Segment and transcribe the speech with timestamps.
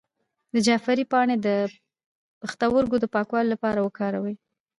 [0.53, 1.49] د جعفری پاڼې د
[2.41, 4.35] پښتورګو د پاکوالي لپاره وکاروئ